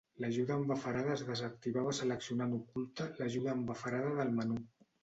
[0.23, 4.63] L'ajuda en bafarada es desactivava seleccionant Oculta l'ajuda en bafarada del menú.